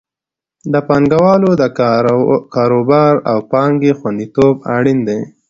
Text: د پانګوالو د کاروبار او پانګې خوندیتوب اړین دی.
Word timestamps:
د 0.73 0.75
پانګوالو 0.87 1.51
د 1.61 1.63
کاروبار 2.55 3.13
او 3.31 3.37
پانګې 3.51 3.91
خوندیتوب 3.99 4.55
اړین 4.75 4.99
دی. 5.07 5.19